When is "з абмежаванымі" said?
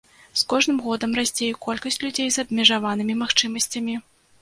2.35-3.21